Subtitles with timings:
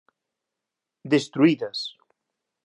[1.11, 1.79] Destruídas.